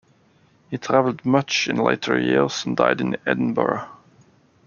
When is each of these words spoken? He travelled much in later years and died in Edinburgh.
He 0.71 0.79
travelled 0.79 1.25
much 1.25 1.67
in 1.67 1.75
later 1.75 2.19
years 2.19 2.65
and 2.65 2.75
died 2.75 3.01
in 3.01 3.17
Edinburgh. 3.27 3.87